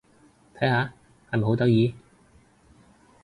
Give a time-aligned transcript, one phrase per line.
[0.55, 0.93] 睇下！
[1.31, 1.93] 係咪好得意？